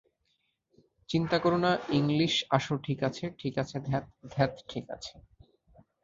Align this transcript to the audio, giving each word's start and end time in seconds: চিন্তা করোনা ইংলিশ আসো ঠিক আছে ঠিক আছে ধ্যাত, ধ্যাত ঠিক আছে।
চিন্তা 1.09 1.37
করোনা 1.39 1.71
ইংলিশ 1.91 2.33
আসো 2.49 2.73
ঠিক 2.83 2.99
আছে 3.03 3.25
ঠিক 3.39 3.53
আছে 3.57 3.75
ধ্যাত, 3.79 4.05
ধ্যাত 4.31 4.51
ঠিক 4.69 4.85
আছে। 4.89 5.13